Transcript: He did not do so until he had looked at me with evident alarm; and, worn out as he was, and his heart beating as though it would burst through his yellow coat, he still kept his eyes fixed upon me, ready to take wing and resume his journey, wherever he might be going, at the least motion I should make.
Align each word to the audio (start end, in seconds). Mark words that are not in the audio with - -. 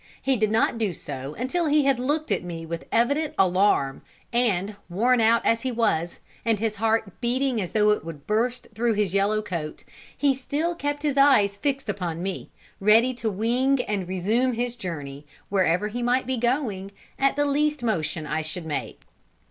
He 0.19 0.35
did 0.35 0.49
not 0.49 0.79
do 0.79 0.95
so 0.95 1.35
until 1.37 1.67
he 1.67 1.85
had 1.85 1.99
looked 1.99 2.31
at 2.31 2.41
me 2.43 2.65
with 2.65 2.87
evident 2.91 3.35
alarm; 3.37 4.01
and, 4.33 4.75
worn 4.89 5.21
out 5.21 5.45
as 5.45 5.61
he 5.61 5.71
was, 5.71 6.19
and 6.43 6.57
his 6.57 6.77
heart 6.77 7.21
beating 7.21 7.61
as 7.61 7.73
though 7.73 7.91
it 7.91 8.03
would 8.03 8.25
burst 8.25 8.65
through 8.73 8.93
his 8.93 9.13
yellow 9.13 9.43
coat, 9.43 9.83
he 10.17 10.33
still 10.33 10.73
kept 10.73 11.03
his 11.03 11.17
eyes 11.17 11.55
fixed 11.55 11.87
upon 11.87 12.23
me, 12.23 12.49
ready 12.79 13.13
to 13.13 13.29
take 13.29 13.37
wing 13.37 13.79
and 13.83 14.07
resume 14.07 14.53
his 14.53 14.75
journey, 14.75 15.23
wherever 15.49 15.87
he 15.87 16.01
might 16.01 16.25
be 16.25 16.37
going, 16.37 16.89
at 17.19 17.35
the 17.35 17.45
least 17.45 17.83
motion 17.83 18.25
I 18.25 18.41
should 18.41 18.65
make. 18.65 19.01